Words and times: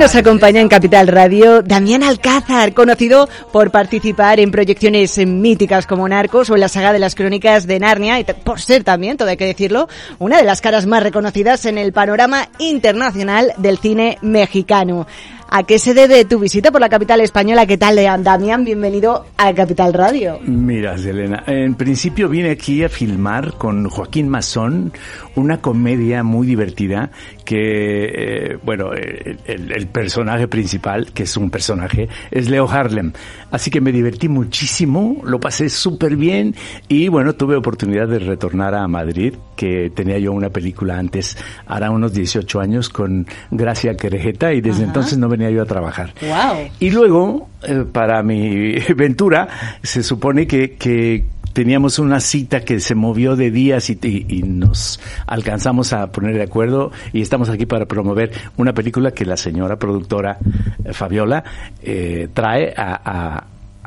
Nos 0.00 0.16
acompaña 0.16 0.62
en 0.62 0.70
Capital 0.70 1.08
Radio 1.08 1.60
Damián 1.60 2.02
Alcázar, 2.02 2.72
conocido 2.72 3.28
por 3.52 3.70
participar 3.70 4.40
en 4.40 4.50
proyecciones 4.50 5.18
míticas 5.26 5.86
como 5.86 6.08
Narcos 6.08 6.48
o 6.48 6.54
en 6.54 6.60
la 6.60 6.70
saga 6.70 6.94
de 6.94 6.98
las 6.98 7.14
crónicas 7.14 7.66
de 7.66 7.78
Narnia 7.80 8.18
y 8.18 8.24
por 8.24 8.62
ser 8.62 8.82
también, 8.82 9.18
todo 9.18 9.28
hay 9.28 9.36
que 9.36 9.44
decirlo, 9.44 9.88
una 10.18 10.38
de 10.38 10.44
las 10.44 10.62
caras 10.62 10.86
más 10.86 11.02
reconocidas 11.02 11.66
en 11.66 11.76
el 11.76 11.92
panorama 11.92 12.48
internacional 12.58 13.52
del 13.58 13.76
cine 13.76 14.16
mexicano. 14.22 15.06
¿A 15.52 15.64
qué 15.64 15.80
se 15.80 15.94
debe 15.94 16.24
tu 16.24 16.38
visita 16.38 16.70
por 16.70 16.80
la 16.80 16.88
capital 16.88 17.20
española? 17.20 17.66
¿Qué 17.66 17.76
tal, 17.76 17.98
Damián? 18.22 18.64
Bienvenido 18.64 19.26
a 19.36 19.52
Capital 19.52 19.92
Radio. 19.92 20.38
Mira, 20.44 20.96
Selena, 20.96 21.42
en 21.44 21.74
principio 21.74 22.28
vine 22.28 22.50
aquí 22.50 22.84
a 22.84 22.88
filmar 22.88 23.54
con 23.54 23.88
Joaquín 23.88 24.28
Mazón 24.28 24.92
una 25.34 25.60
comedia 25.60 26.22
muy 26.22 26.46
divertida 26.46 27.10
que, 27.50 28.04
eh, 28.14 28.58
bueno, 28.62 28.92
el, 28.92 29.86
personaje 29.88 30.46
principal, 30.46 31.12
que 31.12 31.24
es 31.24 31.36
un 31.36 31.50
personaje, 31.50 32.08
es 32.30 32.48
Leo 32.48 32.70
Harlem. 32.70 33.12
Así 33.50 33.72
que 33.72 33.80
me 33.80 33.90
divertí 33.90 34.28
muchísimo, 34.28 35.20
lo 35.24 35.40
pasé 35.40 35.68
súper 35.68 36.14
bien 36.14 36.54
y, 36.86 37.08
bueno, 37.08 37.32
tuve 37.32 37.56
oportunidad 37.56 38.06
de 38.06 38.20
retornar 38.20 38.76
a 38.76 38.86
Madrid, 38.86 39.34
que 39.56 39.90
tenía 39.92 40.16
yo 40.20 40.30
una 40.30 40.50
película 40.50 40.96
antes, 40.96 41.36
hará 41.66 41.90
unos 41.90 42.12
18 42.12 42.60
años, 42.60 42.88
con 42.88 43.26
Gracia 43.50 43.96
Querejeta 43.96 44.52
y 44.52 44.60
desde 44.60 44.84
entonces 44.84 45.18
no 45.18 45.28
venía 45.28 45.50
yo 45.50 45.62
a 45.62 45.66
trabajar. 45.66 46.14
Wow. 46.20 46.68
Y 46.78 46.90
luego, 46.92 47.48
eh, 47.64 47.84
para 47.90 48.22
mi 48.22 48.74
ventura, 48.96 49.48
se 49.82 50.04
supone 50.04 50.46
que, 50.46 50.76
que 50.76 51.24
teníamos 51.52 51.98
una 51.98 52.20
cita 52.20 52.64
que 52.64 52.80
se 52.80 52.94
movió 52.94 53.36
de 53.36 53.50
días 53.50 53.90
y, 53.90 54.42
nos 54.42 55.00
alcanzamos 55.26 55.92
a 55.92 56.10
poner 56.12 56.34
de 56.34 56.42
acuerdo 56.42 56.92
y 57.12 57.20
estamos 57.20 57.48
aquí 57.48 57.66
para 57.66 57.86
promover 57.86 58.32
una 58.56 58.72
película 58.72 59.12
que 59.12 59.24
la 59.24 59.36
señora 59.36 59.78
productora 59.78 60.38
eh, 60.84 60.92
Fabiola 60.92 61.44
eh, 61.82 62.28
trae 62.32 62.72
a, 62.76 63.44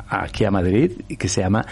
aquí 0.08 0.44
a 0.44 0.50
Madrid 0.50 0.92
y 1.08 1.16
que 1.16 1.28
se 1.28 1.40
llama 1.40 1.66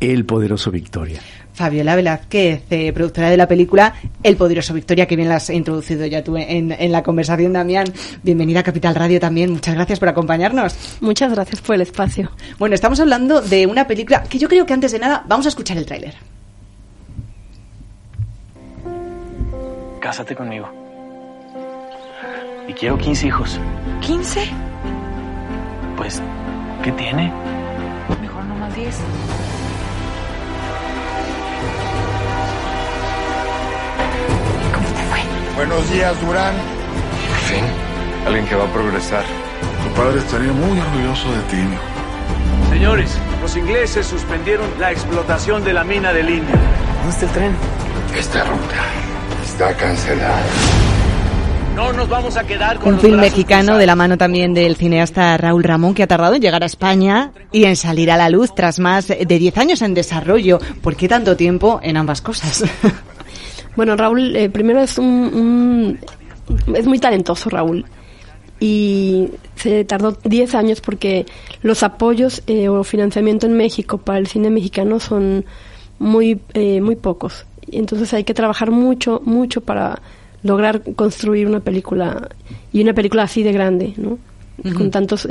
El 0.00 0.24
Poderoso 0.24 0.70
Victoria. 0.70 1.20
Fabiola 1.60 1.94
Velázquez, 1.94 2.62
eh, 2.70 2.90
productora 2.94 3.28
de 3.28 3.36
la 3.36 3.46
película 3.46 3.92
El 4.22 4.38
Poderoso 4.38 4.72
Victoria, 4.72 5.06
que 5.06 5.14
bien 5.14 5.28
la 5.28 5.36
has 5.36 5.50
introducido 5.50 6.06
ya 6.06 6.24
tú 6.24 6.38
en, 6.38 6.72
en, 6.72 6.90
la 6.90 7.02
conversación, 7.02 7.52
Damián. 7.52 7.84
Bienvenida 8.22 8.60
a 8.60 8.62
Capital 8.62 8.94
Radio 8.94 9.20
también. 9.20 9.52
Muchas 9.52 9.74
gracias 9.74 9.98
por 9.98 10.08
acompañarnos. 10.08 10.74
Muchas 11.02 11.30
gracias 11.30 11.60
por 11.60 11.74
el 11.74 11.82
espacio. 11.82 12.30
Bueno, 12.58 12.74
estamos 12.74 12.98
hablando 12.98 13.42
de 13.42 13.66
una 13.66 13.86
película 13.86 14.22
que 14.22 14.38
yo 14.38 14.48
creo 14.48 14.64
que 14.64 14.72
antes 14.72 14.92
de 14.92 15.00
nada 15.00 15.22
vamos 15.28 15.44
a 15.44 15.50
escuchar 15.50 15.76
el 15.76 15.84
tráiler. 15.84 16.14
Cásate 20.00 20.34
conmigo. 20.34 20.66
Y 22.68 22.72
quiero 22.72 22.96
15 22.96 23.26
hijos. 23.26 23.60
¿15? 24.00 24.48
Pues, 25.98 26.22
¿qué 26.82 26.90
tiene? 26.92 27.30
Mejor 28.22 28.44
no 28.46 28.54
más 28.54 28.74
10. 28.74 28.96
Buenos 35.60 35.90
días, 35.90 36.18
Durán. 36.22 36.54
Por 37.28 37.36
fin, 37.54 37.64
alguien 38.26 38.46
que 38.46 38.54
va 38.54 38.64
a 38.64 38.72
progresar. 38.72 39.24
Tu 39.84 39.94
padre 39.94 40.18
estaría 40.18 40.50
muy 40.54 40.80
orgulloso 40.80 41.30
de 41.30 41.42
ti, 41.50 41.56
hijo. 41.58 42.70
Señores, 42.70 43.18
los 43.42 43.54
ingleses 43.58 44.06
suspendieron 44.06 44.66
la 44.78 44.90
explotación 44.90 45.62
de 45.62 45.74
la 45.74 45.84
mina 45.84 46.14
de 46.14 46.22
línea. 46.22 46.56
¿Dónde 47.02 47.10
está 47.10 47.26
el 47.26 47.32
tren? 47.32 47.56
Esta 48.18 48.44
ruta 48.44 48.84
está 49.44 49.76
cancelada. 49.76 50.42
No 51.76 51.92
nos 51.92 52.08
vamos 52.08 52.38
a 52.38 52.44
quedar 52.44 52.78
con 52.78 52.94
Un 52.94 53.00
film 53.00 53.20
mexicano 53.20 53.76
de 53.76 53.84
la 53.84 53.96
mano 53.96 54.16
también 54.16 54.54
del 54.54 54.76
cineasta 54.76 55.36
Raúl 55.36 55.62
Ramón 55.62 55.92
que 55.92 56.04
ha 56.04 56.06
tardado 56.06 56.36
en 56.36 56.40
llegar 56.40 56.62
a 56.62 56.66
España 56.66 57.32
y 57.52 57.64
en 57.64 57.76
salir 57.76 58.10
a 58.10 58.16
la 58.16 58.30
luz 58.30 58.54
tras 58.54 58.78
más 58.78 59.08
de 59.08 59.26
10 59.26 59.58
años 59.58 59.82
en 59.82 59.92
desarrollo. 59.92 60.58
¿Por 60.80 60.96
qué 60.96 61.06
tanto 61.06 61.36
tiempo 61.36 61.80
en 61.82 61.98
ambas 61.98 62.22
cosas? 62.22 62.64
Bueno, 63.80 63.96
Raúl, 63.96 64.36
eh, 64.36 64.50
primero 64.50 64.82
es 64.82 64.98
un, 64.98 65.98
es 66.74 66.86
muy 66.86 66.98
talentoso 66.98 67.48
Raúl 67.48 67.86
y 68.60 69.28
se 69.54 69.86
tardó 69.86 70.18
10 70.22 70.54
años 70.54 70.82
porque 70.82 71.24
los 71.62 71.82
apoyos 71.82 72.42
eh, 72.46 72.68
o 72.68 72.84
financiamiento 72.84 73.46
en 73.46 73.54
México 73.54 73.96
para 73.96 74.18
el 74.18 74.26
cine 74.26 74.50
mexicano 74.50 75.00
son 75.00 75.46
muy 75.98 76.42
eh, 76.52 76.82
muy 76.82 76.94
pocos. 76.94 77.46
Entonces 77.72 78.12
hay 78.12 78.24
que 78.24 78.34
trabajar 78.34 78.70
mucho 78.70 79.22
mucho 79.24 79.62
para 79.62 80.02
lograr 80.42 80.82
construir 80.94 81.46
una 81.46 81.60
película 81.60 82.28
y 82.74 82.82
una 82.82 82.92
película 82.92 83.22
así 83.22 83.42
de 83.42 83.52
grande, 83.52 83.94
¿no? 83.96 84.18
Con 84.74 84.90
tantos 84.90 85.26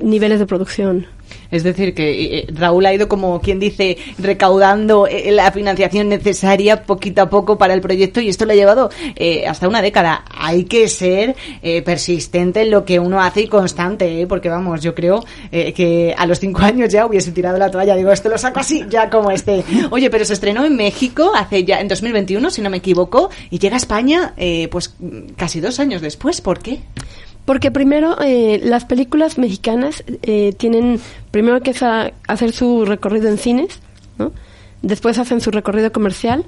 niveles 0.00 0.38
de 0.38 0.46
producción. 0.46 1.06
Es 1.50 1.62
decir, 1.62 1.94
que 1.94 2.38
eh, 2.38 2.46
Raúl 2.52 2.86
ha 2.86 2.94
ido, 2.94 3.08
como 3.08 3.40
quien 3.40 3.60
dice, 3.60 3.98
recaudando 4.18 5.06
eh, 5.06 5.30
la 5.32 5.52
financiación 5.52 6.08
necesaria 6.08 6.84
poquito 6.84 7.22
a 7.22 7.30
poco 7.30 7.58
para 7.58 7.74
el 7.74 7.80
proyecto 7.80 8.20
y 8.20 8.28
esto 8.28 8.46
le 8.46 8.54
ha 8.54 8.56
llevado 8.56 8.90
eh, 9.16 9.46
hasta 9.46 9.68
una 9.68 9.82
década. 9.82 10.24
Hay 10.30 10.64
que 10.64 10.88
ser 10.88 11.36
persistente 11.84 12.62
en 12.62 12.70
lo 12.70 12.84
que 12.84 12.98
uno 12.98 13.20
hace 13.20 13.42
y 13.42 13.48
constante, 13.48 14.26
porque 14.26 14.48
vamos, 14.48 14.82
yo 14.82 14.94
creo 14.94 15.24
que 15.50 16.14
a 16.16 16.26
los 16.26 16.40
cinco 16.40 16.62
años 16.62 16.90
ya 16.90 17.06
hubiese 17.06 17.32
tirado 17.32 17.58
la 17.58 17.70
toalla. 17.70 17.94
Digo, 17.94 18.10
esto 18.10 18.28
lo 18.28 18.38
saco 18.38 18.60
así, 18.60 18.84
ya 18.88 19.10
como 19.10 19.30
este. 19.30 19.62
Oye, 19.90 20.10
pero 20.10 20.24
se 20.24 20.32
estrenó 20.32 20.64
en 20.64 20.76
México 20.76 21.32
hace 21.34 21.64
ya, 21.64 21.80
en 21.80 21.88
2021, 21.88 22.50
si 22.50 22.62
no 22.62 22.70
me 22.70 22.78
equivoco, 22.78 23.30
y 23.50 23.58
llega 23.58 23.76
a 23.76 23.78
España, 23.78 24.34
pues 24.70 24.94
casi 25.36 25.60
dos 25.60 25.78
años 25.80 26.00
después. 26.00 26.40
¿Por 26.40 26.60
qué? 26.60 26.80
Porque 27.44 27.70
primero 27.70 28.16
eh, 28.20 28.60
las 28.62 28.84
películas 28.84 29.36
mexicanas 29.36 30.04
eh, 30.22 30.52
tienen 30.56 31.00
primero 31.30 31.60
que 31.60 31.74
hacer 32.28 32.52
su 32.52 32.84
recorrido 32.84 33.28
en 33.28 33.38
cines, 33.38 33.80
después 34.82 35.18
hacen 35.18 35.40
su 35.40 35.50
recorrido 35.50 35.90
comercial, 35.92 36.44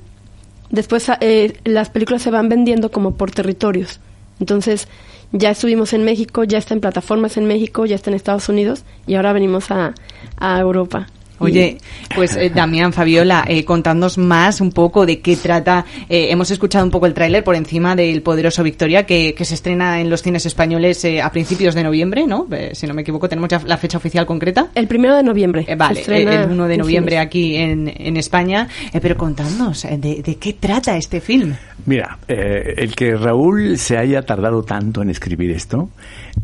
después 0.70 1.10
eh, 1.20 1.58
las 1.64 1.90
películas 1.90 2.22
se 2.22 2.30
van 2.30 2.48
vendiendo 2.48 2.90
como 2.90 3.16
por 3.16 3.32
territorios. 3.32 3.98
Entonces 4.38 4.86
ya 5.32 5.50
estuvimos 5.50 5.92
en 5.94 6.04
México, 6.04 6.44
ya 6.44 6.58
está 6.58 6.74
en 6.74 6.80
plataformas 6.80 7.36
en 7.36 7.46
México, 7.46 7.86
ya 7.86 7.96
está 7.96 8.10
en 8.10 8.16
Estados 8.16 8.48
Unidos 8.48 8.84
y 9.06 9.16
ahora 9.16 9.32
venimos 9.32 9.72
a, 9.72 9.94
a 10.36 10.60
Europa. 10.60 11.08
Oye, 11.44 11.78
pues 12.14 12.36
eh, 12.36 12.50
Damián, 12.54 12.92
Fabiola, 12.92 13.44
eh, 13.46 13.64
contadnos 13.64 14.18
más 14.18 14.60
un 14.60 14.72
poco 14.72 15.06
de 15.06 15.20
qué 15.20 15.36
trata. 15.36 15.84
Eh, 16.08 16.28
hemos 16.30 16.50
escuchado 16.50 16.84
un 16.84 16.90
poco 16.90 17.06
el 17.06 17.14
tráiler 17.14 17.44
por 17.44 17.54
encima 17.54 17.96
del 17.96 18.22
Poderoso 18.22 18.62
Victoria 18.62 19.04
que, 19.04 19.34
se 19.44 19.54
estrena 19.54 20.00
en 20.00 20.08
los 20.08 20.22
cines 20.22 20.46
españoles 20.46 21.04
eh, 21.04 21.20
a 21.20 21.30
principios 21.30 21.74
de 21.74 21.82
noviembre, 21.82 22.26
¿no? 22.26 22.46
si 22.72 22.86
no 22.86 22.94
me 22.94 23.02
equivoco, 23.02 23.28
tenemos 23.28 23.50
ya 23.50 23.60
la 23.66 23.76
fecha 23.76 23.98
oficial 23.98 24.24
concreta. 24.24 24.68
El 24.74 24.88
primero 24.88 25.14
de 25.16 25.22
noviembre. 25.22 25.66
vale, 25.76 26.02
el 26.06 26.50
1 26.50 26.66
de 26.66 26.76
noviembre 26.78 27.18
aquí 27.18 27.56
en, 27.56 27.92
en 27.94 28.16
España. 28.16 28.68
pero 29.02 29.16
contadnos, 29.16 29.82
de, 29.82 30.22
de, 30.22 30.36
qué 30.36 30.54
trata 30.54 30.96
este 30.96 31.20
film? 31.20 31.54
Mira, 31.84 32.18
el 32.26 32.94
que 32.94 33.16
Raúl 33.16 33.76
se 33.76 33.98
haya 33.98 34.22
tardado 34.22 34.62
tanto 34.62 35.02
en 35.02 35.10
escribir 35.10 35.50
esto, 35.50 35.90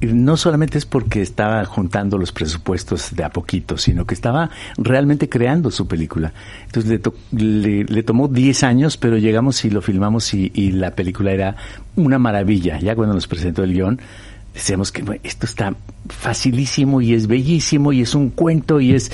no 0.00 0.36
solamente 0.36 0.78
es 0.78 0.86
porque 0.86 1.22
estaba 1.22 1.64
juntando 1.64 2.18
los 2.18 2.32
presupuestos 2.32 3.14
de 3.14 3.24
a 3.24 3.30
poquito, 3.30 3.78
sino 3.78 4.04
que 4.04 4.14
estaba 4.14 4.50
realmente 4.90 5.28
creando 5.28 5.70
su 5.70 5.86
película. 5.86 6.32
Entonces 6.66 7.00
le, 7.32 7.84
le, 7.84 8.02
tomó 8.02 8.28
10 8.28 8.62
años, 8.64 8.96
pero 8.96 9.16
llegamos 9.16 9.64
y 9.64 9.70
lo 9.70 9.80
filmamos 9.80 10.34
y, 10.34 10.50
y, 10.54 10.72
la 10.72 10.94
película 10.94 11.32
era 11.32 11.56
una 11.96 12.18
maravilla. 12.18 12.78
Ya 12.78 12.94
cuando 12.94 13.14
nos 13.14 13.26
presentó 13.26 13.64
el 13.64 13.72
guion, 13.72 14.00
decíamos 14.54 14.92
que 14.92 15.20
esto 15.22 15.46
está 15.46 15.74
facilísimo 16.08 17.00
y 17.00 17.14
es 17.14 17.26
bellísimo 17.26 17.92
y 17.92 18.02
es 18.02 18.14
un 18.14 18.30
cuento 18.30 18.80
y 18.80 18.94
es 18.94 19.12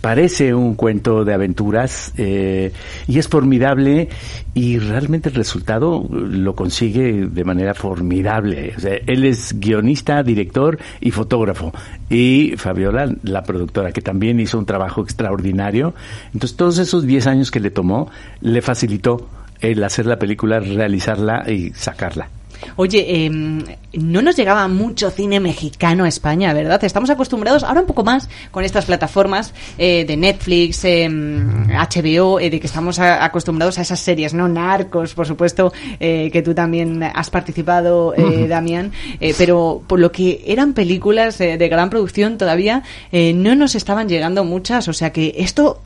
parece 0.00 0.52
un 0.52 0.74
cuento 0.74 1.24
de 1.24 1.32
aventuras 1.32 2.12
eh, 2.18 2.72
y 3.08 3.18
es 3.18 3.28
formidable 3.28 4.10
y 4.52 4.78
realmente 4.78 5.30
el 5.30 5.34
resultado 5.34 6.06
lo 6.10 6.54
consigue 6.54 7.26
de 7.26 7.44
manera 7.44 7.72
formidable. 7.72 8.74
O 8.76 8.80
sea, 8.80 8.96
él 9.06 9.24
es 9.24 9.58
guionista, 9.58 10.22
director 10.22 10.78
y 11.00 11.10
fotógrafo 11.10 11.72
y 12.10 12.54
Fabiola, 12.58 13.14
la 13.22 13.42
productora, 13.44 13.92
que 13.92 14.02
también 14.02 14.38
hizo 14.40 14.58
un 14.58 14.66
trabajo 14.66 15.02
extraordinario. 15.02 15.94
Entonces 16.34 16.56
todos 16.56 16.78
esos 16.78 17.06
10 17.06 17.26
años 17.26 17.50
que 17.50 17.60
le 17.60 17.70
tomó 17.70 18.10
le 18.42 18.60
facilitó 18.60 19.28
el 19.60 19.82
hacer 19.82 20.04
la 20.04 20.18
película, 20.18 20.60
realizarla 20.60 21.50
y 21.50 21.70
sacarla. 21.70 22.28
Oye, 22.76 23.24
em, 23.24 23.64
no 23.92 24.22
nos 24.22 24.36
llegaba 24.36 24.66
mucho 24.68 25.10
cine 25.10 25.40
mexicano 25.40 26.04
a 26.04 26.08
España, 26.08 26.52
¿verdad? 26.52 26.82
Estamos 26.84 27.10
acostumbrados, 27.10 27.64
ahora 27.64 27.80
un 27.80 27.86
poco 27.86 28.04
más, 28.04 28.28
con 28.50 28.64
estas 28.64 28.84
plataformas 28.84 29.52
eh, 29.78 30.04
de 30.04 30.16
Netflix, 30.16 30.84
HBO, 30.84 32.40
em, 32.40 32.46
eh, 32.46 32.50
de 32.50 32.60
que 32.60 32.66
estamos 32.66 32.98
acostumbrados 32.98 33.78
a 33.78 33.82
esas 33.82 34.00
series, 34.00 34.34
¿no? 34.34 34.48
Narcos, 34.48 35.14
por 35.14 35.26
supuesto, 35.26 35.72
eh, 36.00 36.30
que 36.32 36.42
tú 36.42 36.54
también 36.54 37.02
has 37.02 37.30
participado, 37.30 38.14
Damián, 38.48 38.92
pero 39.38 39.82
por 39.86 40.00
lo 40.00 40.10
que 40.12 40.44
eran 40.46 40.72
películas 40.72 41.38
de 41.38 41.68
gran 41.68 41.90
producción 41.90 42.38
todavía 42.38 42.82
no 43.12 43.54
nos 43.54 43.74
estaban 43.74 44.08
llegando 44.08 44.44
muchas, 44.44 44.88
o 44.88 44.92
sea 44.92 45.12
que 45.12 45.34
esto 45.38 45.80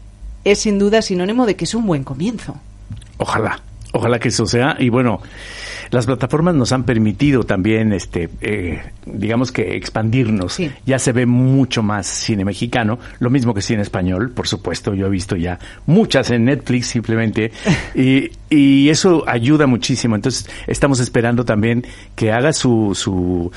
es 0.45 0.61
sin 0.61 0.79
duda 0.79 1.03
sinónimo 1.03 1.47
de 1.47 1.57
que 1.57 1.65
es 1.65 1.75
un 1.75 1.87
buen 1.87 2.05
comienzo. 2.05 2.57
Ojalá, 3.19 3.61
ojalá 3.93 4.19
que 4.19 4.29
eso 4.29 4.47
sea, 4.47 4.77
y 4.79 4.89
bueno, 4.89 5.21
las 5.91 6.07
plataformas 6.07 6.55
nos 6.55 6.73
han 6.73 6.85
permitido 6.85 7.45
también, 7.45 7.93
este, 7.93 8.29
eh, 8.41 8.81
digamos 9.07 9.53
que 9.53 9.77
expandirnos. 9.77 10.55
Sí. 10.55 10.71
Ya 10.85 10.99
se 10.99 11.13
ve 11.13 11.27
mucho 11.27 11.83
más 11.83 12.07
cine 12.07 12.45
mexicano, 12.45 12.99
lo 13.21 13.31
mismo 13.31 13.55
que 13.55 13.63
cine 13.63 13.83
español, 13.83 14.31
por 14.31 14.47
supuesto. 14.47 14.95
Yo 14.95 15.07
he 15.07 15.11
visto 15.11 15.37
ya 15.37 15.59
muchas 15.87 16.31
en 16.31 16.45
Netflix 16.45 16.89
simplemente 16.89 17.53
y, 17.95 18.31
y 18.51 18.89
eso 18.91 19.25
ayuda 19.27 19.67
muchísimo. 19.67 20.15
Entonces 20.15 20.49
estamos 20.67 21.01
esperando 21.01 21.45
también 21.45 21.87
que 22.15 22.33
haga 22.33 22.53
su, 22.53 22.93
su, 22.95 23.51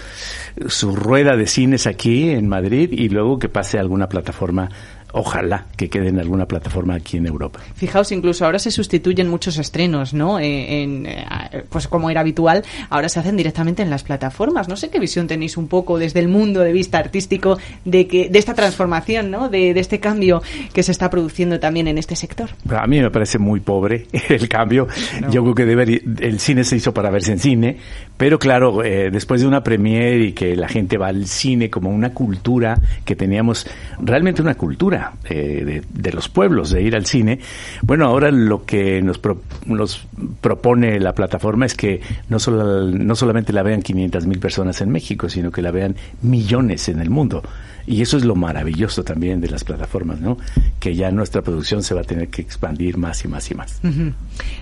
su 0.67 0.95
rueda 0.95 1.35
de 1.35 1.47
cines 1.47 1.87
aquí 1.87 2.29
en 2.29 2.47
Madrid 2.47 2.89
y 2.91 3.09
luego 3.09 3.39
que 3.39 3.49
pase 3.49 3.77
a 3.77 3.81
alguna 3.81 4.07
plataforma 4.07 4.69
ojalá 5.13 5.65
que 5.77 5.89
quede 5.89 6.09
en 6.09 6.19
alguna 6.19 6.45
plataforma 6.45 6.95
aquí 6.95 7.17
en 7.17 7.27
Europa. 7.27 7.59
Fijaos, 7.75 8.11
incluso 8.11 8.45
ahora 8.45 8.59
se 8.59 8.71
sustituyen 8.71 9.27
muchos 9.27 9.57
estrenos, 9.57 10.13
¿no? 10.13 10.39
Eh, 10.39 10.83
en, 10.83 11.05
eh, 11.05 11.25
pues 11.69 11.87
como 11.87 12.09
era 12.09 12.21
habitual, 12.21 12.63
ahora 12.89 13.09
se 13.09 13.19
hacen 13.19 13.37
directamente 13.37 13.81
en 13.81 13.89
las 13.89 14.03
plataformas. 14.03 14.67
No 14.67 14.75
sé 14.75 14.89
qué 14.89 14.99
visión 14.99 15.27
tenéis 15.27 15.57
un 15.57 15.67
poco 15.67 15.97
desde 15.97 16.19
el 16.19 16.27
mundo 16.27 16.61
de 16.61 16.71
vista 16.71 16.97
artístico 16.97 17.57
de 17.85 18.07
que 18.07 18.29
de 18.29 18.39
esta 18.39 18.53
transformación, 18.53 19.31
¿no? 19.31 19.49
De, 19.49 19.73
de 19.73 19.79
este 19.79 19.99
cambio 19.99 20.41
que 20.73 20.83
se 20.83 20.91
está 20.91 21.09
produciendo 21.09 21.59
también 21.59 21.87
en 21.87 21.97
este 21.97 22.15
sector. 22.15 22.49
A 22.69 22.87
mí 22.87 23.01
me 23.01 23.11
parece 23.11 23.37
muy 23.37 23.59
pobre 23.59 24.07
el 24.29 24.47
cambio. 24.47 24.87
Yo 25.29 25.43
creo 25.43 25.55
que 25.55 25.65
debería, 25.65 25.99
el 26.19 26.39
cine 26.39 26.63
se 26.63 26.75
hizo 26.77 26.93
para 26.93 27.09
verse 27.09 27.31
en 27.31 27.39
cine, 27.39 27.77
pero 28.17 28.39
claro, 28.39 28.83
eh, 28.83 29.09
después 29.11 29.41
de 29.41 29.47
una 29.47 29.63
premiere 29.63 30.25
y 30.25 30.33
que 30.33 30.55
la 30.55 30.67
gente 30.67 30.97
va 30.97 31.07
al 31.07 31.25
cine 31.27 31.69
como 31.69 31.89
una 31.89 32.13
cultura 32.13 32.79
que 33.05 33.15
teníamos, 33.15 33.67
realmente 33.99 34.41
una 34.41 34.55
cultura 34.55 35.00
eh, 35.25 35.81
de, 35.87 36.11
los 36.11 36.29
pueblos, 36.29 36.71
de 36.71 36.81
ir 36.81 36.95
al 36.95 37.05
cine. 37.05 37.39
Bueno, 37.81 38.05
ahora 38.05 38.31
lo 38.31 38.65
que 38.65 39.01
nos, 39.01 39.17
pro, 39.17 39.41
nos 39.65 40.05
propone 40.41 40.99
la 40.99 41.13
plataforma 41.13 41.65
es 41.65 41.75
que 41.75 42.01
no, 42.29 42.39
solo, 42.39 42.83
no 42.91 43.15
solamente 43.15 43.53
la 43.53 43.63
vean 43.63 43.81
500 43.81 44.25
mil 44.27 44.39
personas 44.39 44.81
en 44.81 44.89
México, 44.89 45.29
sino 45.29 45.51
que 45.51 45.61
la 45.61 45.71
vean 45.71 45.95
millones 46.21 46.89
en 46.89 46.99
el 46.99 47.09
mundo. 47.09 47.43
Y 47.87 48.01
eso 48.01 48.17
es 48.17 48.25
lo 48.25 48.35
maravilloso 48.35 49.03
también 49.03 49.41
de 49.41 49.49
las 49.49 49.63
plataformas, 49.63 50.19
¿no? 50.21 50.37
Que 50.79 50.95
ya 50.95 51.11
nuestra 51.11 51.41
producción 51.41 51.81
se 51.81 51.95
va 51.95 52.01
a 52.01 52.03
tener 52.03 52.27
que 52.27 52.41
expandir 52.41 52.97
más 52.97 53.25
y 53.25 53.27
más 53.27 53.49
y 53.49 53.55
más. 53.55 53.79
Eh, 53.83 53.91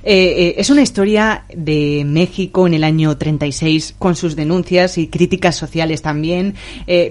eh, 0.04 0.56
es 0.58 0.70
una 0.70 0.82
historia 0.82 1.44
de 1.54 2.04
México 2.06 2.66
en 2.66 2.76
el 2.76 2.84
año 2.84 3.18
36 3.18 3.96
con 4.00 4.16
sus 4.16 4.38
denuncias 4.38 4.98
y 4.98 5.08
críticas 5.08 5.56
sociales 5.58 6.02
también. 6.02 6.56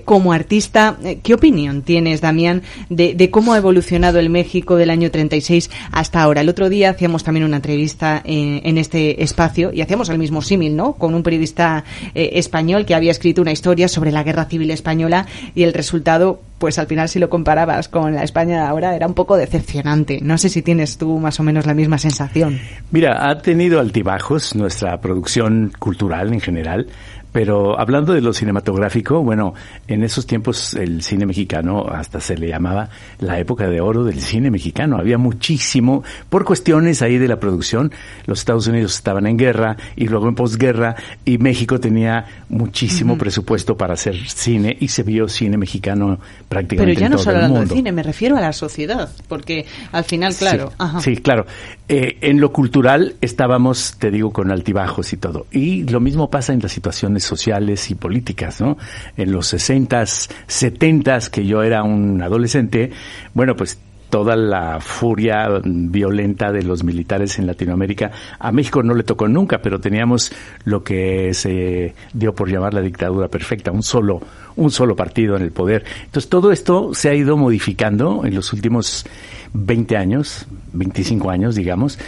Como 0.04 0.32
artista, 0.32 0.96
¿qué 1.22 1.34
opinión 1.34 1.82
tienes, 1.82 2.20
Damián, 2.20 2.62
de, 2.88 3.14
de, 3.18 3.30
cómo 3.30 3.52
ha 3.52 3.58
evolucionado 3.58 4.18
el 4.18 4.30
México 4.30 4.76
del 4.76 4.90
año 4.90 5.10
36 5.10 5.70
hasta 5.92 6.22
ahora? 6.22 6.40
El 6.40 6.48
otro 6.48 6.68
día 6.68 6.90
hacíamos 6.90 7.24
también 7.24 7.44
una 7.44 7.56
entrevista 7.56 8.22
en, 8.24 8.60
en 8.64 8.78
este 8.78 9.22
espacio 9.22 9.72
y 9.72 9.82
hacíamos 9.82 10.08
el 10.08 10.18
mismo 10.18 10.42
símil, 10.42 10.76
¿no? 10.76 10.94
Con 10.94 11.14
un 11.14 11.22
periodista 11.22 11.84
eh, 12.14 12.30
español 12.34 12.86
que 12.86 12.94
había 12.94 13.10
escrito 13.10 13.42
una 13.42 13.52
historia 13.52 13.88
sobre 13.88 14.12
la 14.12 14.22
guerra 14.22 14.44
civil 14.46 14.70
española 14.70 15.26
y 15.54 15.64
el 15.64 15.74
resultado 15.74 15.88
resultado, 15.88 16.40
pues 16.58 16.78
al 16.78 16.86
final 16.86 17.08
si 17.08 17.18
lo 17.18 17.30
comparabas 17.30 17.88
con 17.88 18.14
la 18.14 18.22
España 18.22 18.56
de 18.56 18.66
ahora 18.66 18.94
era 18.94 19.06
un 19.06 19.14
poco 19.14 19.36
decepcionante. 19.36 20.18
No 20.20 20.36
sé 20.36 20.48
si 20.48 20.60
tienes 20.62 20.98
tú 20.98 21.18
más 21.18 21.40
o 21.40 21.42
menos 21.42 21.66
la 21.66 21.74
misma 21.74 21.98
sensación. 21.98 22.60
Mira, 22.90 23.28
ha 23.28 23.38
tenido 23.38 23.80
altibajos 23.80 24.54
nuestra 24.54 25.00
producción 25.00 25.72
cultural 25.78 26.32
en 26.32 26.40
general. 26.40 26.86
Pero 27.32 27.78
hablando 27.78 28.12
de 28.12 28.20
lo 28.20 28.32
cinematográfico, 28.32 29.22
bueno, 29.22 29.54
en 29.86 30.02
esos 30.02 30.26
tiempos 30.26 30.74
el 30.74 31.02
cine 31.02 31.26
mexicano 31.26 31.86
hasta 31.90 32.20
se 32.20 32.36
le 32.36 32.48
llamaba 32.48 32.88
la 33.20 33.38
época 33.38 33.68
de 33.68 33.80
oro 33.80 34.04
del 34.04 34.20
cine 34.20 34.50
mexicano. 34.50 34.96
Había 34.96 35.18
muchísimo, 35.18 36.02
por 36.30 36.44
cuestiones 36.44 37.02
ahí 37.02 37.18
de 37.18 37.28
la 37.28 37.38
producción, 37.38 37.92
los 38.26 38.38
Estados 38.38 38.66
Unidos 38.66 38.94
estaban 38.94 39.26
en 39.26 39.36
guerra 39.36 39.76
y 39.96 40.08
luego 40.08 40.28
en 40.28 40.34
posguerra 40.34 40.96
y 41.24 41.38
México 41.38 41.78
tenía 41.78 42.24
muchísimo 42.48 43.12
uh 43.12 43.16
-huh. 43.16 43.20
presupuesto 43.20 43.76
para 43.76 43.94
hacer 43.94 44.16
cine 44.28 44.76
y 44.80 44.88
se 44.88 45.02
vio 45.02 45.28
cine 45.28 45.56
mexicano 45.56 46.18
prácticamente 46.48 46.94
Pero 46.94 47.00
ya 47.00 47.06
en 47.06 47.12
no 47.12 47.16
todo 47.16 47.24
solo 47.24 47.36
hablando 47.36 47.60
de 47.60 47.66
cine, 47.66 47.92
me 47.92 48.02
refiero 48.02 48.36
a 48.36 48.40
la 48.40 48.52
sociedad, 48.52 49.08
porque 49.28 49.66
al 49.92 50.04
final, 50.04 50.34
claro. 50.34 50.68
Sí, 50.68 50.74
ajá. 50.78 51.00
sí, 51.00 51.16
claro. 51.18 51.46
Eh, 51.88 52.18
en 52.20 52.40
lo 52.40 52.52
cultural 52.52 53.14
estábamos, 53.20 53.96
te 53.98 54.10
digo, 54.10 54.30
con 54.30 54.50
altibajos 54.50 55.12
y 55.12 55.16
todo. 55.16 55.46
Y 55.50 55.84
lo 55.84 56.00
mismo 56.00 56.30
pasa 56.30 56.52
en 56.52 56.60
las 56.60 56.72
situaciones 56.72 57.24
sociales 57.28 57.90
y 57.90 57.94
políticas, 57.94 58.60
¿no? 58.60 58.76
En 59.16 59.30
los 59.30 59.52
60s, 59.52 60.30
70s, 60.48 61.30
que 61.30 61.46
yo 61.46 61.62
era 61.62 61.82
un 61.82 62.20
adolescente, 62.22 62.90
bueno, 63.34 63.54
pues 63.54 63.78
toda 64.10 64.36
la 64.36 64.80
furia 64.80 65.60
violenta 65.64 66.50
de 66.50 66.62
los 66.62 66.82
militares 66.82 67.38
en 67.38 67.46
Latinoamérica. 67.46 68.10
A 68.38 68.52
México 68.52 68.82
no 68.82 68.94
le 68.94 69.02
tocó 69.02 69.28
nunca, 69.28 69.60
pero 69.60 69.80
teníamos 69.80 70.32
lo 70.64 70.82
que 70.82 71.34
se 71.34 71.94
dio 72.12 72.34
por 72.34 72.50
llamar 72.50 72.74
la 72.74 72.80
dictadura 72.80 73.28
perfecta, 73.28 73.70
un 73.70 73.82
solo, 73.82 74.20
un 74.56 74.70
solo 74.70 74.96
partido 74.96 75.36
en 75.36 75.42
el 75.42 75.52
poder. 75.52 75.84
Entonces 76.04 76.28
todo 76.30 76.52
esto 76.52 76.94
se 76.94 77.10
ha 77.10 77.14
ido 77.14 77.36
modificando 77.36 78.24
en 78.24 78.34
los 78.34 78.52
últimos 78.52 79.04
20 79.52 79.96
años, 79.96 80.46
25 80.72 81.30
años, 81.30 81.54
digamos. 81.54 81.98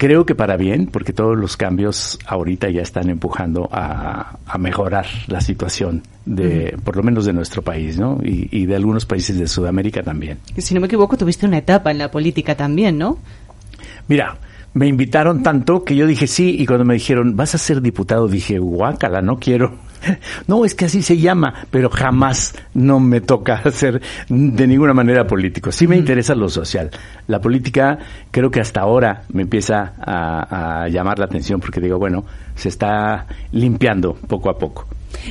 Creo 0.00 0.24
que 0.24 0.34
para 0.34 0.56
bien, 0.56 0.86
porque 0.86 1.12
todos 1.12 1.36
los 1.36 1.58
cambios 1.58 2.18
ahorita 2.24 2.70
ya 2.70 2.80
están 2.80 3.10
empujando 3.10 3.68
a, 3.70 4.38
a 4.46 4.56
mejorar 4.56 5.04
la 5.26 5.42
situación 5.42 6.02
de, 6.24 6.72
uh 6.72 6.78
-huh. 6.78 6.80
por 6.80 6.96
lo 6.96 7.02
menos 7.02 7.26
de 7.26 7.34
nuestro 7.34 7.60
país, 7.60 7.98
¿no? 7.98 8.18
Y, 8.24 8.48
y, 8.50 8.64
de 8.64 8.76
algunos 8.76 9.04
países 9.04 9.38
de 9.38 9.46
Sudamérica 9.46 10.02
también. 10.02 10.38
Si 10.56 10.72
no 10.72 10.80
me 10.80 10.86
equivoco, 10.86 11.18
tuviste 11.18 11.44
una 11.44 11.58
etapa 11.58 11.90
en 11.90 11.98
la 11.98 12.10
política 12.10 12.54
también, 12.54 12.96
¿no? 12.96 13.18
Mira, 14.08 14.38
me 14.72 14.86
invitaron 14.86 15.42
tanto 15.42 15.84
que 15.84 15.94
yo 15.94 16.06
dije 16.06 16.26
sí, 16.26 16.56
y 16.58 16.64
cuando 16.64 16.86
me 16.86 16.94
dijeron, 16.94 17.36
vas 17.36 17.54
a 17.54 17.58
ser 17.58 17.82
diputado, 17.82 18.26
dije, 18.26 18.58
guácala, 18.58 19.20
no 19.20 19.38
quiero. 19.38 19.74
No, 20.46 20.64
es 20.64 20.74
que 20.74 20.86
así 20.86 21.02
se 21.02 21.18
llama, 21.18 21.54
pero 21.70 21.90
jamás 21.90 22.54
no 22.74 23.00
me 23.00 23.20
toca 23.20 23.54
hacer 23.64 24.00
de 24.28 24.66
ninguna 24.66 24.94
manera 24.94 25.26
político. 25.26 25.72
Sí 25.72 25.86
me 25.86 25.96
interesa 25.96 26.34
lo 26.34 26.48
social. 26.48 26.90
La 27.26 27.40
política 27.40 27.98
creo 28.30 28.50
que 28.50 28.60
hasta 28.60 28.80
ahora 28.80 29.22
me 29.32 29.42
empieza 29.42 29.94
a, 30.00 30.82
a 30.82 30.88
llamar 30.88 31.18
la 31.18 31.26
atención 31.26 31.60
porque 31.60 31.80
digo, 31.80 31.98
bueno, 31.98 32.24
se 32.54 32.68
está 32.68 33.26
limpiando 33.52 34.14
poco 34.14 34.50
a 34.50 34.58
poco. 34.58 34.86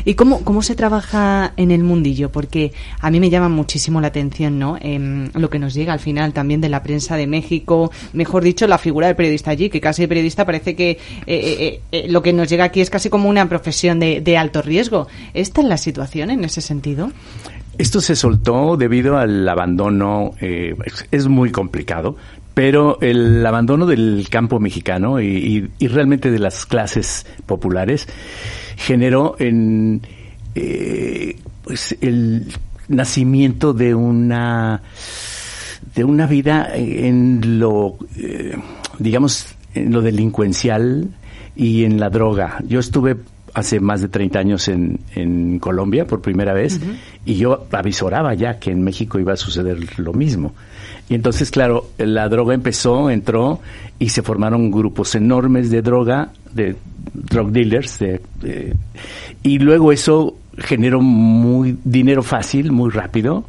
¿Y 0.05 0.13
cómo, 0.15 0.43
cómo 0.43 0.61
se 0.61 0.75
trabaja 0.75 1.53
en 1.57 1.71
el 1.71 1.83
mundillo? 1.83 2.31
Porque 2.31 2.73
a 2.99 3.11
mí 3.11 3.19
me 3.19 3.29
llama 3.29 3.49
muchísimo 3.49 4.01
la 4.01 4.07
atención, 4.07 4.59
¿no? 4.59 4.77
Eh, 4.79 5.29
lo 5.33 5.49
que 5.49 5.59
nos 5.59 5.73
llega 5.73 5.93
al 5.93 5.99
final 5.99 6.33
también 6.33 6.61
de 6.61 6.69
la 6.69 6.83
prensa 6.83 7.15
de 7.15 7.27
México, 7.27 7.91
mejor 8.13 8.43
dicho, 8.43 8.67
la 8.67 8.77
figura 8.77 9.07
del 9.07 9.15
periodista 9.15 9.51
allí, 9.51 9.69
que 9.69 9.81
casi 9.81 10.03
el 10.03 10.09
periodista 10.09 10.45
parece 10.45 10.75
que 10.75 10.91
eh, 10.91 10.97
eh, 11.27 11.81
eh, 11.91 12.07
lo 12.09 12.21
que 12.21 12.33
nos 12.33 12.49
llega 12.49 12.65
aquí 12.65 12.81
es 12.81 12.89
casi 12.89 13.09
como 13.09 13.29
una 13.29 13.47
profesión 13.47 13.99
de, 13.99 14.21
de 14.21 14.37
alto 14.37 14.61
riesgo. 14.61 15.07
¿Esta 15.33 15.61
es 15.61 15.67
la 15.67 15.77
situación 15.77 16.29
en 16.29 16.43
ese 16.43 16.61
sentido? 16.61 17.11
Esto 17.77 18.01
se 18.01 18.17
soltó 18.17 18.75
debido 18.75 19.17
al 19.17 19.47
abandono, 19.47 20.33
eh, 20.41 20.75
es 21.11 21.27
muy 21.29 21.49
complicado, 21.49 22.17
pero 22.59 22.99
el 22.99 23.45
abandono 23.45 23.85
del 23.85 24.27
campo 24.29 24.59
mexicano 24.59 25.21
y, 25.21 25.27
y, 25.27 25.69
y 25.79 25.87
realmente 25.87 26.29
de 26.29 26.39
las 26.39 26.65
clases 26.65 27.25
populares 27.45 28.05
generó 28.75 29.37
en 29.39 30.01
eh, 30.55 31.37
pues 31.63 31.95
el 32.01 32.51
nacimiento 32.89 33.71
de 33.71 33.95
una 33.95 34.81
de 35.95 36.03
una 36.03 36.27
vida 36.27 36.69
en 36.75 37.59
lo 37.59 37.95
eh, 38.17 38.57
digamos 38.97 39.55
en 39.73 39.93
lo 39.93 40.01
delincuencial 40.01 41.07
y 41.55 41.85
en 41.85 41.97
la 41.97 42.09
droga. 42.09 42.61
Yo 42.67 42.81
estuve 42.81 43.15
hace 43.53 43.79
más 43.79 44.01
de 44.01 44.09
30 44.09 44.37
años 44.37 44.67
en, 44.67 44.99
en 45.15 45.59
Colombia 45.59 46.05
por 46.05 46.21
primera 46.21 46.53
vez 46.53 46.75
uh 46.75 46.79
-huh. 46.79 46.95
y 47.25 47.35
yo 47.35 47.67
avisoraba 47.71 48.33
ya 48.33 48.59
que 48.59 48.71
en 48.71 48.83
México 48.83 49.17
iba 49.17 49.31
a 49.31 49.37
suceder 49.37 49.97
lo 49.97 50.11
mismo. 50.11 50.53
Y 51.09 51.15
entonces, 51.15 51.49
claro, 51.51 51.89
la 51.97 52.29
droga 52.29 52.53
empezó, 52.53 53.09
entró 53.09 53.59
y 53.97 54.09
se 54.09 54.21
formaron 54.21 54.71
grupos 54.71 55.15
enormes 55.15 55.71
de 55.71 55.81
droga, 55.81 56.29
de 56.53 56.75
drug 57.13 57.51
dealers, 57.51 57.99
de, 57.99 58.21
de, 58.41 58.75
y 59.43 59.59
luego 59.59 59.91
eso 59.91 60.35
generó 60.57 61.01
muy 61.01 61.77
dinero 61.83 62.21
fácil, 62.21 62.71
muy 62.71 62.91
rápido 62.91 63.45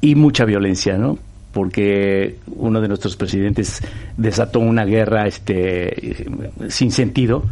y 0.00 0.14
mucha 0.14 0.44
violencia, 0.44 0.96
¿no? 0.96 1.18
porque 1.56 2.36
uno 2.48 2.82
de 2.82 2.88
nuestros 2.88 3.16
presidentes 3.16 3.80
desató 4.18 4.60
una 4.60 4.84
guerra 4.84 5.26
este 5.26 6.26
sin 6.68 6.92
sentido 6.92 7.44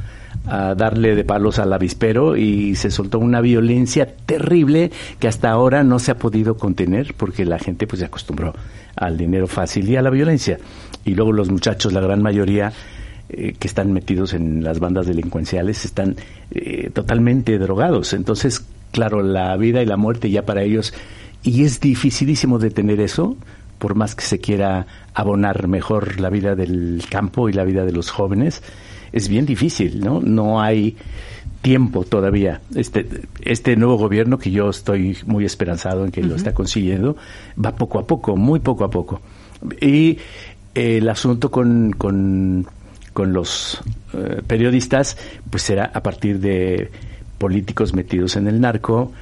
a 0.46 0.74
darle 0.74 1.14
de 1.14 1.24
palos 1.24 1.58
al 1.58 1.72
avispero 1.72 2.36
y 2.36 2.74
se 2.76 2.90
soltó 2.90 3.18
una 3.18 3.40
violencia 3.40 4.14
terrible 4.26 4.90
que 5.18 5.28
hasta 5.28 5.50
ahora 5.50 5.82
no 5.84 5.98
se 5.98 6.10
ha 6.10 6.18
podido 6.18 6.56
contener 6.56 7.14
porque 7.16 7.44
la 7.44 7.58
gente 7.58 7.86
pues 7.86 8.00
se 8.00 8.06
acostumbró 8.06 8.54
al 8.96 9.16
dinero 9.16 9.46
fácil 9.46 9.88
y 9.88 9.96
a 9.96 10.02
la 10.02 10.10
violencia. 10.10 10.58
Y 11.04 11.14
luego 11.14 11.32
los 11.32 11.50
muchachos 11.50 11.92
la 11.92 12.00
gran 12.00 12.22
mayoría 12.22 12.72
eh, 13.30 13.54
que 13.58 13.66
están 13.66 13.92
metidos 13.92 14.34
en 14.34 14.62
las 14.62 14.80
bandas 14.80 15.06
delincuenciales 15.06 15.84
están 15.84 16.16
eh, 16.50 16.90
totalmente 16.92 17.58
drogados. 17.58 18.12
Entonces 18.12 18.64
claro 18.92 19.22
la 19.22 19.56
vida 19.56 19.82
y 19.82 19.86
la 19.86 19.96
muerte 19.96 20.30
ya 20.30 20.44
para 20.44 20.62
ellos 20.62 20.92
y 21.42 21.64
es 21.64 21.80
dificilísimo 21.80 22.58
detener 22.58 23.00
eso 23.00 23.36
por 23.78 23.94
más 23.94 24.14
que 24.14 24.24
se 24.24 24.38
quiera 24.38 24.86
abonar 25.14 25.68
mejor 25.68 26.20
la 26.20 26.30
vida 26.30 26.54
del 26.54 27.02
campo 27.10 27.48
y 27.48 27.52
la 27.52 27.64
vida 27.64 27.84
de 27.84 27.92
los 27.92 28.10
jóvenes 28.10 28.62
es 29.14 29.28
bien 29.28 29.47
difícil, 29.47 30.00
¿no? 30.00 30.21
No 30.21 30.61
hay 30.61 30.97
tiempo 31.62 32.04
todavía. 32.04 32.61
Este, 32.75 33.06
este 33.42 33.76
nuevo 33.76 33.97
gobierno, 33.97 34.38
que 34.38 34.50
yo 34.50 34.68
estoy 34.68 35.16
muy 35.25 35.44
esperanzado 35.44 36.04
en 36.04 36.11
que 36.11 36.21
lo 36.21 36.35
está 36.35 36.52
consiguiendo, 36.52 37.16
va 37.64 37.76
poco 37.76 38.00
a 38.00 38.06
poco, 38.09 38.37
muy 38.37 38.59
poco 38.59 38.83
a 38.83 38.90
poco. 38.90 39.21
Y 39.80 40.18
el 40.75 41.09
asunto 41.09 41.52
con, 41.52 41.92
con, 41.92 42.66
con 43.12 43.33
los 43.33 43.80
eh, 44.14 44.42
periodistas, 44.44 45.16
pues 45.49 45.62
será 45.62 45.92
a 45.94 46.02
partir 46.02 46.40
de 46.40 46.90
políticos 47.38 47.94
metidos 47.94 48.35
en 48.35 48.49
el 48.49 48.61
narco, 48.61 49.12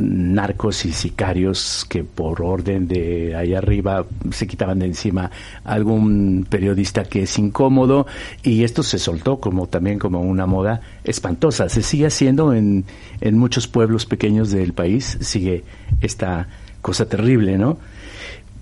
narcos 0.00 0.84
y 0.86 0.92
sicarios 0.92 1.86
que 1.88 2.04
por 2.04 2.42
orden 2.42 2.88
de 2.88 3.36
ahí 3.36 3.54
arriba 3.54 4.06
se 4.30 4.46
quitaban 4.46 4.78
de 4.78 4.86
encima 4.86 5.30
algún 5.64 6.46
periodista 6.48 7.04
que 7.04 7.24
es 7.24 7.38
incómodo 7.38 8.06
y 8.42 8.64
esto 8.64 8.82
se 8.82 8.98
soltó 8.98 9.40
como 9.40 9.66
también 9.66 9.98
como 9.98 10.22
una 10.22 10.46
moda 10.46 10.80
espantosa. 11.04 11.68
Se 11.68 11.82
sigue 11.82 12.06
haciendo 12.06 12.54
en, 12.54 12.84
en 13.20 13.38
muchos 13.38 13.68
pueblos 13.68 14.06
pequeños 14.06 14.50
del 14.50 14.72
país, 14.72 15.18
sigue 15.20 15.64
esta 16.00 16.48
cosa 16.80 17.06
terrible, 17.06 17.58
¿no? 17.58 17.78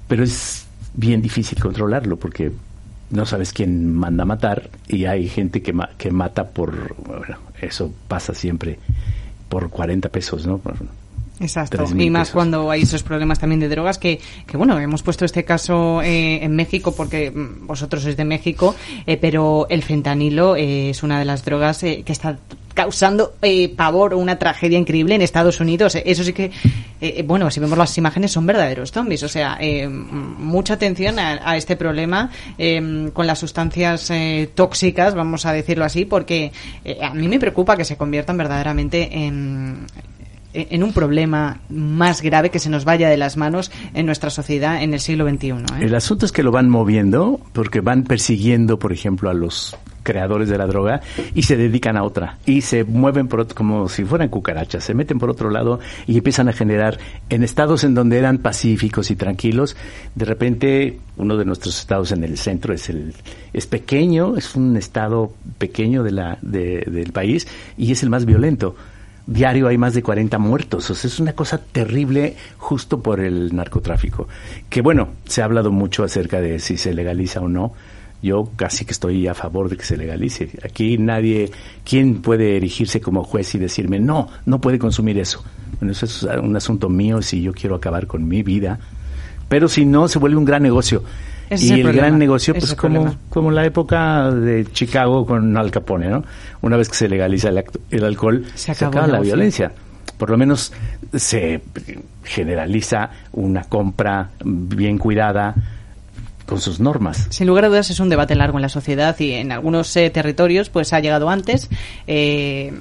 Pero 0.09 0.25
es 0.25 0.66
bien 0.95 1.23
difícil 1.23 1.61
controlarlo 1.61 2.16
porque 2.16 2.50
no 3.11 3.25
sabes 3.25 3.52
quién 3.52 3.95
manda 3.95 4.25
a 4.25 4.26
matar 4.26 4.71
y 4.88 5.04
hay 5.04 5.28
gente 5.28 5.62
que, 5.62 5.75
que 5.97 6.11
mata 6.11 6.49
por, 6.49 6.97
bueno, 7.07 7.38
eso 7.61 7.92
pasa 8.09 8.35
siempre 8.35 8.78
por 9.49 9.71
40 9.71 10.09
pesos, 10.11 10.47
¿no? 10.47 10.61
Exacto, 11.40 11.85
y 11.97 12.11
más 12.11 12.30
cuando 12.30 12.71
hay 12.71 12.83
esos 12.83 13.02
problemas 13.02 13.38
también 13.38 13.61
de 13.61 13.68
drogas 13.68 13.99
que, 13.99 14.21
que 14.47 14.57
bueno, 14.57 14.78
hemos 14.78 15.02
puesto 15.02 15.25
este 15.25 15.45
caso 15.45 16.02
eh, 16.02 16.42
en 16.42 16.57
México 16.57 16.92
porque 16.92 17.30
mm, 17.30 17.66
vosotros 17.66 18.02
sois 18.02 18.16
de 18.16 18.25
México, 18.25 18.75
eh, 19.07 19.16
pero 19.16 19.66
el 19.71 19.83
fentanilo 19.83 20.57
eh, 20.57 20.90
es 20.90 21.02
una 21.02 21.18
de 21.18 21.25
las 21.25 21.45
drogas 21.45 21.78
que 21.80 22.04
está 22.07 22.38
causando 22.75 23.35
pavor 23.76 24.14
o 24.14 24.18
una 24.18 24.38
tragedia 24.38 24.78
increíble 24.78 25.16
en 25.16 25.23
Estados 25.23 25.59
Unidos. 25.59 25.97
Eso 25.97 26.23
sí 26.23 26.33
que, 26.33 26.52
bueno, 27.25 27.50
si 27.50 27.59
vemos 27.59 27.76
las 27.76 27.99
imágenes 27.99 28.30
son 28.30 28.47
verdaderos 28.47 28.92
zombies. 28.92 29.25
O 29.25 29.28
sea, 29.28 29.59
mucha 29.90 30.75
atención 30.75 31.18
a, 31.18 31.40
a, 31.45 31.57
este 31.57 31.75
problema 31.75 32.30
con 33.12 33.26
las 33.26 33.40
sustancias 33.40 34.12
tóxicas, 34.54 35.16
vamos 35.16 35.45
a 35.45 35.52
decirlo 35.52 35.85
así, 35.85 36.04
porque 36.04 36.52
a 37.02 37.12
mí 37.14 37.26
me 37.26 37.40
preocupa 37.40 37.76
que 37.76 37.85
se 37.85 37.97
conviertan 37.97 38.37
verdaderamente 38.37 39.09
en 39.12 39.85
en 40.55 40.83
un 40.83 40.93
problema 40.93 41.61
más 41.69 42.23
grave 42.23 42.50
que 42.50 42.59
se 42.59 42.71
nos 42.71 42.85
vaya 42.85 43.09
de 43.09 43.17
las 43.17 43.37
manos 43.37 43.71
en 43.95 44.07
nuestra 44.07 44.31
sociedad 44.31 44.83
en 44.83 44.95
el 44.95 45.00
siglo 45.00 45.28
XXI. 45.28 45.49
¿eh? 45.49 45.57
El 45.83 45.95
asunto 45.95 46.26
es 46.26 46.33
que 46.33 46.43
lo 46.43 46.50
van 46.50 46.69
moviendo 46.69 47.40
porque 47.52 47.81
van 47.81 48.05
persiguiendo, 48.05 48.78
por 48.78 48.93
ejemplo, 48.93 49.31
a 49.31 49.35
los 49.35 49.76
creadores 50.02 50.49
de 50.49 50.57
la 50.57 50.67
droga 50.67 51.02
y 51.35 51.43
se 51.43 51.59
dedican 51.59 51.99
a 51.99 52.02
otra 52.02 52.38
y 52.47 52.62
se 52.62 52.83
mueven 52.83 53.28
por 53.28 53.47
como 53.52 53.90
si 53.90 54.07
fueran 54.07 54.31
cucarachas, 54.31 54.83
se 54.83 54.95
meten 54.95 55.19
por 55.19 55.28
otro 55.28 55.50
lado 55.50 55.81
y 56.07 56.17
empiezan 56.17 56.49
a 56.49 56.55
generar 56.55 56.99
en 57.28 57.43
estados 57.43 57.85
en 57.85 57.95
donde 57.95 58.17
eran 58.17 58.38
pacíficos 58.38 59.11
y 59.11 59.17
tranquilos, 59.17 59.76
de 60.14 60.25
repente 60.25 60.99
uno 61.19 61.37
de 61.37 61.45
nuestros 61.45 61.78
estados 61.78 62.11
en 62.12 62.25
el 62.25 62.38
centro 62.38 62.73
es 62.73 62.88
el 62.88 63.12
es 63.52 63.67
pequeño, 63.67 64.38
es 64.38 64.55
un 64.55 64.78
estado 64.78 65.33
pequeño 65.59 66.02
de 66.02 66.12
la 66.12 66.38
del 66.40 67.12
país 67.12 67.47
y 67.76 67.93
es 67.93 68.02
el 68.02 68.09
más 68.09 68.25
violento 68.25 68.76
diario 69.28 69.68
hay 69.68 69.78
más 69.78 69.94
de 69.94 70.02
40 70.02 70.38
muertos. 70.38 70.90
O 70.90 70.94
sea, 70.94 71.08
es 71.08 71.20
una 71.20 71.35
cosa 71.35 71.58
terrible 71.58 72.35
justo 72.56 73.00
por 73.00 73.20
el 73.20 73.54
narcotráfico. 73.54 74.26
Que 74.68 74.80
bueno, 74.80 75.11
se 75.26 75.42
ha 75.42 75.44
hablado 75.44 75.70
mucho 75.70 76.02
acerca 76.02 76.40
de 76.40 76.58
si 76.58 76.76
se 76.76 76.94
legaliza 76.94 77.40
o 77.40 77.49
no. 77.49 77.73
Yo 78.20 78.50
casi 78.56 78.85
que 78.85 78.90
estoy 78.90 79.28
a 79.28 79.35
favor 79.35 79.68
de 79.68 79.76
que 79.76 79.85
se 79.85 79.97
legalice. 79.97 80.50
Aquí 80.64 80.99
nadie, 80.99 81.52
¿quién 81.85 82.20
puede 82.20 82.56
erigirse 82.56 83.00
como 83.00 83.23
juez 83.23 83.54
y 83.54 83.58
decirme, 83.58 84.00
no, 84.00 84.28
no 84.44 84.61
puede 84.61 84.78
consumir 84.78 85.18
eso? 85.18 85.44
Bueno, 85.78 85.92
eso 85.92 86.06
es 86.06 86.23
un 86.42 86.56
asunto 86.56 86.88
mío 86.88 87.23
si 87.23 87.42
yo 87.42 87.52
quiero 87.52 87.76
acabar 87.76 88.08
con 88.08 88.26
mi 88.26 88.42
vida. 88.42 88.80
Pero 89.49 89.68
si 89.68 89.85
no, 89.85 90.08
se 90.08 90.18
vuelve 90.18 90.37
un 90.37 90.44
gran 90.44 90.62
negocio 90.62 91.04
y 91.50 91.81
el, 91.81 91.93
gran 91.93 92.19
negocio, 92.19 92.55
pues 92.55 92.75
como, 92.75 93.14
como 93.28 93.50
la 93.50 93.64
época 93.64 94.31
de 94.31 94.67
Chicago 94.73 95.26
con 95.26 95.57
Al 95.57 95.71
Capone, 95.71 96.09
¿no? 96.09 96.25
Una 96.62 96.76
vez 96.76 96.88
que 96.88 96.97
se 96.97 97.09
legaliza 97.09 97.49
el, 97.49 98.05
alcohol, 98.05 98.45
se, 98.55 98.73
acaba 98.73 99.07
la 99.07 99.21
violencia. 99.21 99.73
Por 100.17 100.31
lo 100.31 100.37
menos 100.37 100.73
se 101.14 101.61
generaliza 102.25 103.11
una 103.33 103.64
compra 103.64 104.31
bien 104.45 104.99
cuidada, 104.99 105.55
con 106.49 106.61
sus 106.61 106.81
normas. 106.81 107.26
Sin 107.28 107.47
lugar 107.47 107.67
a 107.67 107.69
dudas 107.69 107.90
es 107.90 108.00
un 108.00 108.09
debate 108.09 108.35
largo 108.35 108.57
en 108.57 108.62
la 108.62 108.71
sociedad 108.71 109.14
y 109.21 109.33
en 109.33 109.52
algunos 109.52 109.95
eh, 109.97 110.09
territorios 110.09 110.71
pues 110.71 110.95
ha 110.95 111.00
llegado 111.00 111.28
antes, 111.28 111.69
eh, 112.07 112.73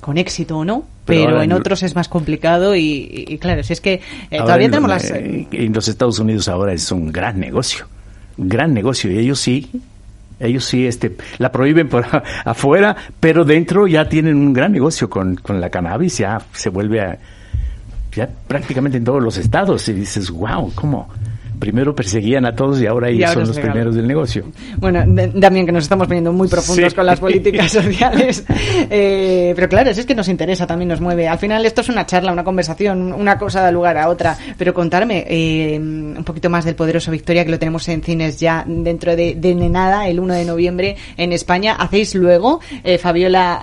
con 0.00 0.16
éxito 0.16 0.58
o 0.58 0.64
no, 0.64 0.84
pero, 1.04 1.42
en, 1.42 1.52
otros 1.52 1.82
es 1.82 1.96
más 1.96 2.08
complicado 2.08 2.76
y, 2.76 3.38
claro, 3.40 3.64
si 3.64 3.72
es 3.72 3.80
que 3.80 4.00
eh, 4.30 4.38
todavía 4.38 4.68
tenemos 4.68 4.90
las... 4.90 5.10
en 5.10 5.72
los 5.72 5.88
Estados 5.88 6.20
Unidos 6.20 6.48
ahora 6.48 6.72
es 6.72 6.90
un 6.92 7.10
gran 7.10 7.40
negocio 7.40 7.88
gran 8.36 8.74
negocio. 8.74 9.10
Y 9.10 9.18
ellos 9.18 9.40
sí 9.40 9.70
ellos 10.38 10.66
sí 10.66 10.86
este 10.86 11.16
la 11.38 11.50
prohíben 11.50 11.88
por 11.88 12.04
afuera 12.44 12.94
pero 13.18 13.44
dentro 13.44 13.86
ya 13.86 14.06
tienen 14.06 14.36
un 14.36 14.52
gran 14.52 14.70
negocio 14.70 15.08
con, 15.08 15.36
con 15.36 15.62
la 15.62 15.70
cannabis 15.70 16.18
ya 16.18 16.42
se 16.52 16.68
vuelve 16.68 17.00
a, 17.00 17.18
ya 18.14 18.28
prácticamente 18.46 18.98
en 18.98 19.04
todos 19.04 19.22
los 19.22 19.36
estados. 19.38 19.88
Y 19.88 19.92
dices 19.92 20.30
wow 20.30 20.72
cómo 20.74 21.08
primero 21.58 21.94
perseguían 21.94 22.44
a 22.46 22.54
todos 22.54 22.80
y 22.80 22.86
ahora 22.86 23.08
ellos 23.08 23.30
son 23.30 23.46
los 23.46 23.58
primeros 23.58 23.94
del 23.94 24.06
negocio. 24.06 24.44
Bueno, 24.76 25.00
también 25.40 25.66
que 25.66 25.72
nos 25.72 25.84
estamos 25.84 26.06
poniendo 26.06 26.32
muy 26.32 26.48
profundos 26.48 26.94
con 26.94 27.06
las 27.06 27.20
políticas 27.26 27.72
sociales. 27.72 28.44
Eh, 28.90 29.52
pero 29.54 29.68
claro, 29.68 29.90
es 29.90 30.04
que 30.04 30.14
nos 30.14 30.28
interesa, 30.28 30.66
también 30.66 30.88
nos 30.88 31.00
mueve. 31.00 31.28
Al 31.28 31.38
final 31.38 31.64
esto 31.64 31.80
es 31.80 31.88
una 31.88 32.06
charla, 32.06 32.32
una 32.32 32.44
conversación, 32.44 33.12
una 33.12 33.38
cosa 33.38 33.60
da 33.60 33.70
lugar 33.70 33.96
a 33.98 34.08
otra. 34.08 34.36
Pero 34.56 34.74
contarme 34.74 35.24
eh, 35.28 35.78
un 35.78 36.24
poquito 36.24 36.50
más 36.50 36.64
del 36.64 36.74
poderoso 36.74 37.10
Victoria, 37.10 37.44
que 37.44 37.50
lo 37.50 37.58
tenemos 37.58 37.88
en 37.88 38.02
cines 38.02 38.38
ya 38.38 38.64
dentro 38.66 39.16
de, 39.16 39.34
de 39.34 39.54
nada, 39.54 40.08
el 40.08 40.20
1 40.20 40.34
de 40.34 40.44
noviembre 40.44 40.96
en 41.16 41.32
España. 41.32 41.74
¿Hacéis 41.74 42.14
luego, 42.14 42.60
eh, 42.84 42.98
Fabiola, 42.98 43.62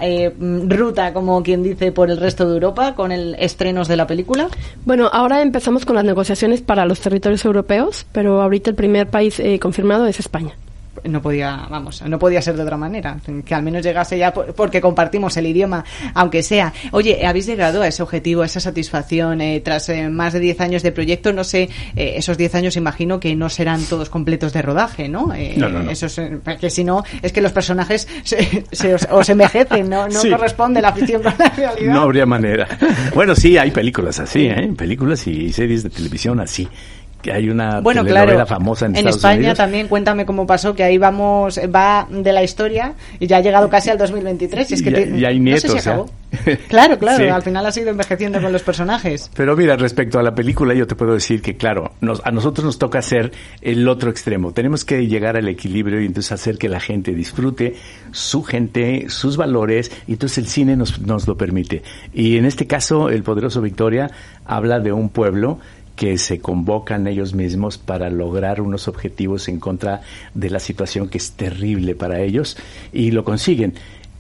ruta, 0.68 1.14
como 1.14 1.42
quien 1.44 1.64
dice, 1.64 1.92
por 1.92 2.10
el 2.10 2.18
resto 2.18 2.48
de 2.48 2.54
Europa 2.54 2.96
con 2.96 3.12
el 3.12 3.36
estrenos 3.40 3.88
de 3.88 3.98
la 3.98 4.08
película? 4.08 4.48
Bueno, 4.86 5.10
ahora 5.12 5.42
empezamos 5.42 5.86
con 5.86 5.96
las 5.96 6.06
negociaciones 6.06 6.62
para 6.62 6.86
los 6.86 7.00
territorios 7.00 7.46
europeos 7.46 7.83
pero 8.12 8.42
ahorita 8.42 8.70
el 8.70 8.76
primer 8.76 9.08
país 9.08 9.40
eh, 9.40 9.60
confirmado 9.60 10.06
es 10.08 10.20
España 10.20 10.56
no 11.04 11.22
podía, 11.22 11.68
vamos, 11.70 12.02
no 12.04 12.20
podía 12.20 12.42
ser 12.42 12.56
de 12.56 12.64
otra 12.64 12.78
manera, 12.78 13.18
que 13.46 13.56
al 13.56 13.64
menos 13.64 13.84
llegase 13.84 14.18
ya 14.18 14.34
porque 14.34 14.80
compartimos 14.82 15.36
el 15.38 15.48
idioma, 15.48 15.84
aunque 16.14 16.44
sea. 16.44 16.74
Oye, 16.92 17.26
¿habéis 17.26 17.46
llegado 17.46 17.82
a 17.82 17.88
ese 17.88 18.04
objetivo, 18.04 18.42
a 18.42 18.46
esa 18.46 18.60
satisfacción 18.60 19.42
eh, 19.42 19.62
tras 19.64 19.90
eh, 19.90 20.10
más 20.10 20.34
de 20.34 20.40
10 20.40 20.62
años 20.62 20.84
de 20.84 20.92
proyecto? 20.92 21.34
No 21.34 21.44
sé, 21.44 21.70
eh, 21.96 22.14
esos 22.18 22.38
10 22.38 22.56
años 22.56 22.78
imagino 22.78 23.20
que 23.20 23.36
no 23.36 23.50
serán 23.50 23.84
todos 23.84 24.10
completos 24.10 24.54
de 24.54 24.62
rodaje, 24.62 25.10
¿no? 25.10 25.34
no, 25.58 25.70
no, 25.70 25.90
Eso 25.90 26.08
porque 26.44 26.70
si 26.70 26.84
no, 26.84 27.04
es 27.22 27.34
que 27.34 27.42
los 27.42 27.52
personajes 27.52 28.08
se, 28.24 28.66
se 28.72 28.94
os, 28.94 29.30
envejecen, 29.30 29.90
¿no? 29.90 30.08
No 30.08 30.22
corresponde 30.30 30.82
la 30.82 30.94
ficción 30.94 31.22
con 31.24 31.34
la 31.38 31.50
realidad. 31.50 31.94
No 31.94 32.02
habría 32.02 32.26
manera. 32.26 32.68
Bueno, 33.14 33.36
sí, 33.36 33.58
hay 33.58 33.72
películas 33.72 34.20
así, 34.20 34.46
¿eh? 34.48 34.74
Películas 34.76 35.28
y 35.28 35.52
series 35.52 35.84
de 35.84 35.90
televisión 35.90 36.40
así 36.40 36.68
que 37.24 37.32
hay 37.32 37.50
una 37.50 37.80
bueno, 37.80 38.06
claro, 38.06 38.46
famosa 38.46 38.86
en, 38.86 38.98
en 38.98 39.08
España 39.08 39.56
también 39.56 39.88
cuéntame 39.88 40.26
cómo 40.26 40.46
pasó 40.46 40.76
que 40.76 40.84
ahí 40.84 40.98
vamos 40.98 41.58
va 41.74 42.06
de 42.10 42.34
la 42.34 42.44
historia 42.44 42.94
y 43.20 43.28
ya 43.28 43.38
ha 43.38 43.42
llegado 43.42 43.70
casi 43.70 43.90
al 43.90 43.98
2023 43.98 44.70
y 44.70 44.74
es 44.74 44.84
que 44.84 45.14
y, 45.16 45.26
hay 45.26 45.40
nietos 45.40 45.74
claro 46.68 47.00
claro 47.00 47.34
al 47.34 47.42
final 47.42 47.66
ha 47.66 47.72
sido 47.72 47.90
envejeciendo 47.90 48.42
con 48.42 48.52
los 48.52 48.62
personajes. 48.64 49.32
Pero 49.36 49.56
mira 49.56 49.76
respecto 49.78 50.20
a 50.20 50.24
la 50.24 50.36
película 50.36 50.74
yo 50.74 50.86
te 50.86 50.96
puedo 50.96 51.14
decir 51.14 51.42
que 51.42 51.56
claro 51.56 51.94
nos, 52.02 52.22
a 52.26 52.32
nosotros 52.32 52.66
nos 52.66 52.78
toca 52.78 53.00
hacer 53.00 53.32
el 53.62 53.88
otro 53.88 54.10
extremo. 54.10 54.52
Tenemos 54.52 54.84
que 54.84 55.08
llegar 55.08 55.38
al 55.38 55.48
equilibrio 55.48 56.02
y 56.02 56.06
entonces 56.06 56.32
hacer 56.34 56.58
que 56.58 56.68
la 56.68 56.80
gente 56.80 57.14
disfrute 57.14 57.76
su 58.12 58.44
gente 58.44 59.06
sus 59.08 59.38
valores 59.38 59.92
y 60.08 60.14
entonces 60.14 60.40
el 60.40 60.48
cine 60.48 60.76
nos, 60.76 61.00
nos 61.00 61.28
lo 61.28 61.38
permite. 61.38 61.84
Y 62.14 62.38
en 62.38 62.46
este 62.46 62.68
caso 62.68 63.10
el 63.10 63.24
poderoso 63.24 63.62
Victoria 63.62 64.12
habla 64.46 64.80
de 64.80 64.92
un 64.92 65.10
pueblo 65.10 65.60
que 65.96 66.18
se 66.18 66.40
convocan 66.40 67.08
ellos 67.08 67.34
mismos 67.34 67.78
para 67.78 68.10
lograr 68.10 68.62
unos 68.62 68.88
objetivos 68.88 69.48
en 69.48 69.60
contra 69.60 70.02
de 70.34 70.50
la 70.50 70.60
situación 70.60 71.08
que 71.10 71.18
es 71.18 71.34
terrible 71.34 71.96
para 71.96 72.22
ellos 72.22 72.58
y 72.92 73.12
lo 73.12 73.24
consiguen. 73.24 73.76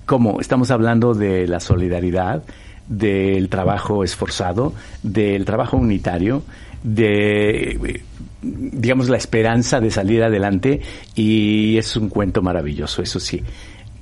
Como 0.06 0.39
estamos 0.39 0.70
hablando 0.70 1.13
de 1.13 1.48
la 1.48 1.60
solidaridad, 1.60 2.44
del 2.88 3.50
trabajo 3.50 4.03
esforzado, 4.03 4.74
del 5.01 5.46
trabajo 5.46 5.77
unitario, 5.77 6.44
de 6.84 8.03
digamos 8.42 9.08
la 9.08 9.18
esperanza 9.18 9.80
de 9.80 9.89
salir 9.89 10.22
adelante 10.22 10.82
y 11.15 11.77
es 11.77 11.96
un 11.96 12.10
cuento 12.10 12.42
maravilloso, 12.42 13.01
eso 13.01 13.20
sí, 13.20 13.42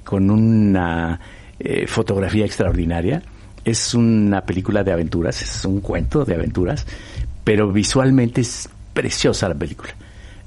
con 0.04 0.32
una 0.32 1.20
eh, 1.60 1.86
fotografía 1.88 2.46
extraordinaria. 2.46 3.22
Es 3.64 3.94
una 3.94 4.42
película 4.42 4.84
de 4.84 4.92
aventuras, 4.92 5.44
es 5.44 5.66
un 5.66 5.82
cuento 5.82 6.26
de 6.26 6.34
aventuras 6.34 6.88
pero 7.44 7.72
visualmente 7.72 8.42
es 8.42 8.70
preciosa 8.94 9.50
la 9.50 9.56
película. 9.56 9.94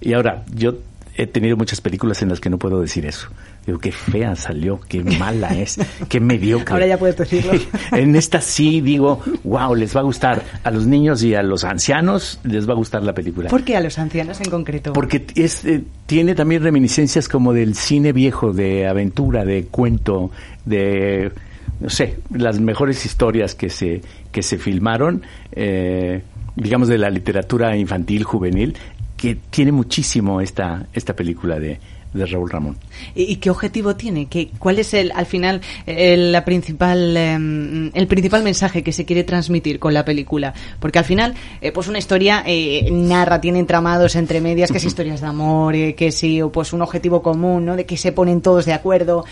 Y 0.01 0.13
ahora, 0.13 0.45
yo 0.55 0.75
he 1.17 1.27
tenido 1.27 1.57
muchas 1.57 1.81
películas 1.81 2.23
en 2.23 2.29
las 2.29 2.41
que 2.41 2.51
no 2.51 2.59
puedo 2.59 2.81
decir 2.81 3.07
eso. 3.07 3.29
Digo, 3.67 3.79
qué 3.79 3.93
fea 3.93 4.37
salió, 4.37 4.81
qué 4.89 5.03
mala 5.03 5.57
es, 5.57 5.79
qué 6.09 6.21
mediocre. 6.21 6.75
Ahora 6.75 6.87
ya 6.87 6.99
puedes 6.99 7.17
decirlo. 7.17 7.53
en 7.93 8.15
esta 8.17 8.41
sí 8.41 8.81
digo, 8.81 9.23
wow, 9.45 9.75
les 9.75 9.97
va 9.97 10.01
a 10.01 10.03
gustar. 10.03 10.43
A 10.65 10.71
los 10.71 10.87
niños 10.87 11.23
y 11.23 11.35
a 11.35 11.43
los 11.43 11.65
ancianos 11.65 12.41
les 12.43 12.69
va 12.69 12.73
a 12.73 12.77
gustar 12.77 13.03
la 13.03 13.15
película. 13.15 13.49
¿Por 13.49 13.65
qué 13.65 13.77
a 13.77 13.81
los 13.81 13.99
ancianos 13.99 14.41
en 14.41 14.51
concreto? 14.51 14.93
Porque 14.93 15.25
es, 15.35 15.65
eh, 15.65 15.83
tiene 16.07 16.35
también 16.35 16.63
reminiscencias 16.63 17.29
como 17.29 17.53
del 17.53 17.75
cine 17.75 18.13
viejo, 18.13 18.53
de 18.53 18.87
aventura, 18.87 19.45
de 19.45 19.65
cuento, 19.67 20.31
de, 20.67 21.33
no 21.81 21.89
sé, 21.89 22.19
las 22.35 22.61
mejores 22.61 23.07
historias 23.07 23.55
que 23.55 23.71
se, 23.71 24.03
que 24.31 24.43
se 24.43 24.59
filmaron, 24.59 25.23
eh, 25.53 26.23
digamos, 26.57 26.89
de 26.89 26.99
la 26.99 27.11
literatura 27.11 27.77
infantil, 27.77 28.25
juvenil, 28.25 28.77
que 29.17 29.37
tiene 29.51 29.73
muchísimo 29.73 30.41
esta, 30.41 30.87
esta 30.93 31.15
película 31.15 31.59
de, 31.59 31.81
de 32.14 32.26
Raúl 32.26 32.49
Ramón. 32.49 32.76
¿Y, 33.14 33.37
qué 33.37 33.50
objetivo 33.50 33.97
tiene? 33.97 34.26
¿Qué, 34.26 34.50
¿Cuál 34.59 34.78
es 34.78 34.94
el, 34.94 35.12
al 35.12 35.26
final 35.26 35.61
el, 35.85 36.33
la 36.33 36.44
principal, 36.44 37.16
em, 37.16 37.90
el 37.92 38.06
principal 38.06 38.42
mensaje 38.42 38.83
que 38.83 38.92
se 38.92 39.04
quiere 39.04 39.25
transmitir 39.25 39.78
con 39.78 39.92
la 39.92 40.04
película? 40.04 40.54
Porque 40.78 41.00
al 41.00 41.04
final, 41.04 41.35
eh, 41.61 41.73
pues 41.73 41.88
una 41.88 41.99
historia 41.99 42.42
eh, 42.47 42.88
narra, 42.90 43.40
tiene 43.40 43.59
entramados 43.59 44.14
entre 44.14 44.40
medias, 44.40 44.71
que 44.71 44.78
es 44.78 44.85
historias 44.94 45.21
de 45.21 45.26
amor, 45.26 45.75
eh, 45.75 45.94
que 45.94 46.12
sí, 46.12 46.40
o 46.40 46.50
pues 46.50 46.73
un 46.73 46.83
objetivo 46.83 47.21
común, 47.21 47.64
¿no? 47.66 47.76
De 47.76 47.85
que 47.85 47.97
se 47.97 48.12
ponen 48.12 48.40
todos 48.40 48.64
de 48.64 48.73
acuerdo 48.73 49.25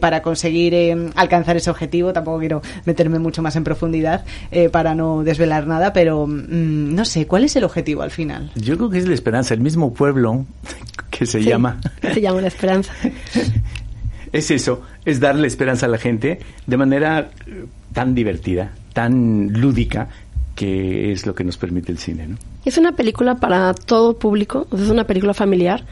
para 0.00 0.22
conseguir 0.22 0.74
em, 0.74 1.10
alcanzar 1.16 1.56
ese 1.56 1.70
objetivo. 1.70 2.12
Tampoco 2.12 2.38
quiero 2.38 2.62
meterme 2.84 3.18
mucho 3.18 3.42
más 3.42 3.56
en 3.56 3.64
profundidad 3.64 4.24
para 4.70 4.94
no 4.94 5.24
desvelar 5.24 5.66
nada, 5.66 5.92
pero 5.92 6.26
mm, 6.26 6.94
no 6.94 7.04
sé, 7.04 7.26
¿cuál 7.26 7.44
es 7.44 7.56
el 7.56 7.64
objetivo 7.64 8.02
al 8.02 8.10
final? 8.10 8.52
Yo 8.54 8.76
creo 8.76 8.90
que 8.90 8.98
es 8.98 9.08
la 9.08 9.14
esperanza. 9.14 9.54
El 9.54 9.60
mismo 9.60 9.92
pueblo 9.92 10.44
que 11.10 11.26
se 11.26 11.42
llama 11.42 11.80
llama 12.20 12.40
la 12.40 12.48
esperanza. 12.48 12.92
es 14.32 14.50
eso, 14.50 14.82
es 15.04 15.20
darle 15.20 15.46
esperanza 15.46 15.86
a 15.86 15.88
la 15.88 15.98
gente 15.98 16.38
de 16.66 16.76
manera 16.76 17.30
eh, 17.46 17.64
tan 17.92 18.14
divertida, 18.14 18.72
tan 18.92 19.52
lúdica, 19.52 20.08
que 20.54 21.12
es 21.12 21.26
lo 21.26 21.34
que 21.34 21.44
nos 21.44 21.56
permite 21.56 21.90
el 21.92 21.98
cine, 21.98 22.26
¿no? 22.26 22.36
Es 22.64 22.76
una 22.76 22.92
película 22.92 23.36
para 23.36 23.72
todo 23.72 24.18
público, 24.18 24.66
es 24.72 24.90
una 24.90 25.04
película 25.04 25.32
familiar 25.32 25.84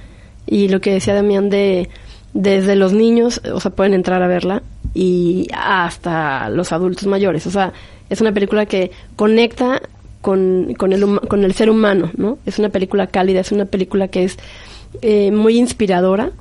y 0.46 0.68
lo 0.68 0.80
que 0.80 0.92
decía 0.92 1.14
Damián 1.14 1.48
de 1.48 1.88
desde 2.34 2.76
los 2.76 2.92
niños, 2.92 3.40
o 3.52 3.60
sea, 3.60 3.70
pueden 3.70 3.94
entrar 3.94 4.22
a 4.22 4.28
verla 4.28 4.62
y 4.94 5.48
hasta 5.54 6.50
los 6.50 6.72
adultos 6.72 7.06
mayores, 7.06 7.46
o 7.46 7.50
sea, 7.50 7.72
es 8.10 8.20
una 8.20 8.32
película 8.32 8.66
que 8.66 8.90
conecta 9.16 9.80
con, 10.20 10.74
con, 10.74 10.92
el, 10.92 11.20
con 11.20 11.44
el 11.44 11.54
ser 11.54 11.70
humano, 11.70 12.10
¿no? 12.16 12.38
Es 12.44 12.58
una 12.58 12.68
película 12.68 13.06
cálida, 13.06 13.40
es 13.40 13.52
una 13.52 13.64
película 13.64 14.08
que 14.08 14.24
es 14.24 14.36
eh, 15.02 15.30
muy 15.30 15.58
inspiradora 15.58 16.32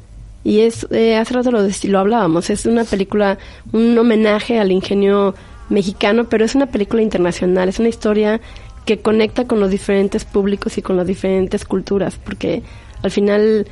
y 0.43 0.61
es, 0.61 0.87
eh, 0.91 1.17
hace 1.17 1.33
rato 1.33 1.51
lo, 1.51 1.59
lo 1.61 1.99
hablábamos, 1.99 2.49
es 2.49 2.65
una 2.65 2.83
película, 2.83 3.37
un 3.73 3.97
homenaje 3.97 4.59
al 4.59 4.71
ingenio 4.71 5.35
mexicano, 5.69 6.29
pero 6.29 6.45
es 6.45 6.55
una 6.55 6.67
película 6.67 7.01
internacional, 7.01 7.67
es 7.67 7.79
una 7.79 7.89
historia 7.89 8.39
que 8.85 8.99
conecta 8.99 9.45
con 9.45 9.59
los 9.59 9.69
diferentes 9.69 10.23
públicos 10.23 10.77
y 10.77 10.81
con 10.81 10.95
las 10.95 11.05
diferentes 11.05 11.65
culturas, 11.65 12.17
porque 12.23 12.63
al 13.03 13.11
final 13.11 13.67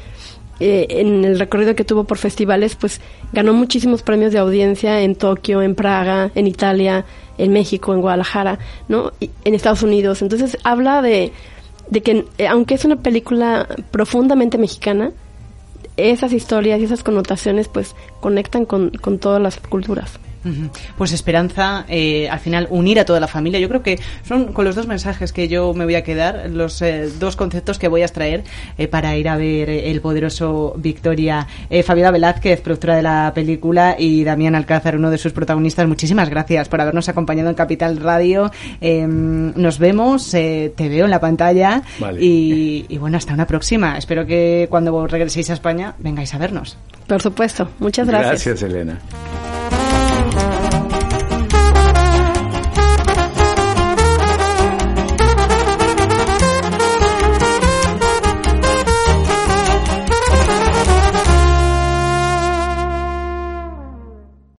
eh, 0.59 0.87
en 0.89 1.25
el 1.25 1.37
recorrido 1.37 1.75
que 1.75 1.83
tuvo 1.83 2.05
por 2.05 2.17
festivales, 2.17 2.75
pues 2.75 3.01
ganó 3.33 3.53
muchísimos 3.53 4.03
premios 4.03 4.31
de 4.31 4.39
audiencia 4.39 5.01
en 5.01 5.15
Tokio, 5.15 5.61
en 5.61 5.75
Praga, 5.75 6.31
en 6.35 6.47
Italia, 6.47 7.05
en 7.37 7.51
México, 7.51 7.93
en 7.93 8.01
Guadalajara, 8.01 8.59
¿no? 8.87 9.11
Y 9.19 9.31
en 9.43 9.53
Estados 9.53 9.83
Unidos. 9.83 10.21
Entonces 10.21 10.57
habla 10.63 11.01
de 11.01 11.33
de 11.89 12.01
que 12.01 12.25
eh, 12.37 12.47
aunque 12.47 12.75
es 12.75 12.85
una 12.85 12.97
película 12.97 13.67
profundamente 13.91 14.57
mexicana, 14.57 15.11
esas 15.97 16.33
historias 16.33 16.79
y 16.79 16.83
esas 16.83 17.03
connotaciones 17.03 17.67
pues 17.67 17.95
conectan 18.19 18.65
con, 18.65 18.89
con 18.89 19.19
todas 19.19 19.41
las 19.41 19.57
culturas. 19.57 20.19
Pues 20.97 21.11
esperanza, 21.11 21.85
eh, 21.87 22.29
al 22.29 22.39
final 22.39 22.67
unir 22.69 22.99
a 22.99 23.05
toda 23.05 23.19
la 23.19 23.27
familia. 23.27 23.59
Yo 23.59 23.67
creo 23.67 23.81
que 23.81 23.99
son 24.23 24.53
con 24.53 24.65
los 24.65 24.75
dos 24.75 24.87
mensajes 24.87 25.33
que 25.33 25.47
yo 25.47 25.73
me 25.73 25.85
voy 25.85 25.95
a 25.95 26.03
quedar, 26.03 26.49
los 26.49 26.81
eh, 26.81 27.09
dos 27.19 27.35
conceptos 27.35 27.79
que 27.79 27.87
voy 27.87 28.01
a 28.01 28.05
extraer 28.05 28.43
eh, 28.77 28.87
para 28.87 29.15
ir 29.15 29.27
a 29.27 29.37
ver 29.37 29.69
el 29.69 30.01
poderoso 30.01 30.73
Victoria. 30.77 31.47
Fabiola 31.83 32.11
Velázquez, 32.11 32.61
productora 32.61 32.95
de 32.95 33.01
la 33.01 33.31
película, 33.33 33.95
y 33.97 34.23
Damián 34.23 34.55
Alcázar, 34.55 34.95
uno 34.95 35.09
de 35.09 35.17
sus 35.17 35.33
protagonistas. 35.33 35.87
Muchísimas 35.87 36.29
gracias 36.29 36.69
por 36.69 36.81
habernos 36.81 37.09
acompañado 37.09 37.49
en 37.49 37.55
Capital 37.55 37.97
Radio. 37.97 38.51
Em, 38.81 39.53
nos 39.55 39.79
vemos, 39.79 40.31
te 40.31 40.73
veo 40.77 41.05
en 41.05 41.11
la 41.11 41.19
pantalla 41.19 41.81
y, 42.19 42.85
y 42.87 42.97
bueno, 42.97 43.17
hasta 43.17 43.33
una 43.33 43.47
próxima. 43.47 43.97
Espero 43.97 44.25
que 44.25 44.67
cuando 44.69 45.07
regreséis 45.07 45.49
a 45.49 45.53
España 45.53 45.95
vengáis 45.99 46.33
a 46.33 46.37
vernos. 46.37 46.77
Por 47.07 47.21
supuesto. 47.21 47.69
Muchas 47.79 48.07
gracias. 48.07 48.45
Gracias, 48.45 48.61
Elena. 48.63 48.99